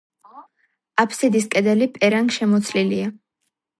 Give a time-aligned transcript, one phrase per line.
[1.03, 3.13] აბსიდის კედელი პერანგშემოცლილია.